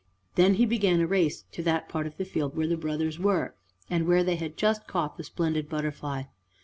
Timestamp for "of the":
2.07-2.25